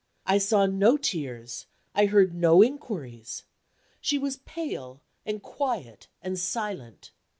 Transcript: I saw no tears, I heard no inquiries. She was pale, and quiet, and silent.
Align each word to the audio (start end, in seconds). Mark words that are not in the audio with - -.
I 0.25 0.39
saw 0.39 0.65
no 0.65 0.97
tears, 0.97 1.67
I 1.93 2.07
heard 2.07 2.33
no 2.33 2.63
inquiries. 2.63 3.43
She 3.99 4.17
was 4.17 4.37
pale, 4.45 5.03
and 5.27 5.43
quiet, 5.43 6.07
and 6.23 6.39
silent. 6.39 7.11